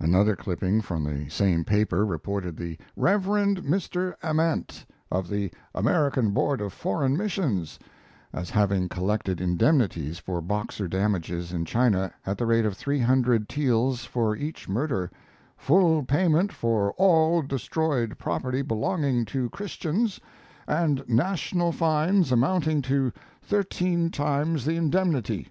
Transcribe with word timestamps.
Another 0.00 0.34
clipping 0.34 0.80
from 0.80 1.04
the 1.04 1.28
same 1.30 1.62
paper 1.64 2.04
reported 2.04 2.56
the 2.56 2.76
"Rev. 2.96 3.22
Mr. 3.24 4.14
Ament, 4.20 4.84
of 5.12 5.28
the 5.28 5.52
American 5.76 6.32
Board 6.32 6.60
of 6.60 6.72
Foreign 6.72 7.16
Missions," 7.16 7.78
as 8.32 8.50
having 8.50 8.88
collected 8.88 9.40
indemnities 9.40 10.18
for 10.18 10.40
Boxer 10.40 10.88
damages 10.88 11.52
in 11.52 11.64
China 11.64 12.12
at 12.26 12.36
the 12.36 12.46
rate 12.46 12.66
of 12.66 12.76
three 12.76 12.98
hundred 12.98 13.48
taels 13.48 14.04
for 14.04 14.34
each 14.34 14.68
murder, 14.68 15.08
"full 15.56 16.02
payment 16.02 16.52
for 16.52 16.90
all 16.94 17.40
destroyed 17.40 18.18
property 18.18 18.62
belonging 18.62 19.24
to 19.26 19.48
Christians, 19.50 20.18
and 20.66 21.08
national 21.08 21.70
fines 21.70 22.32
amounting 22.32 22.82
to 22.82 23.12
thirteen 23.44 24.10
times 24.10 24.64
the 24.64 24.74
indemnity." 24.74 25.48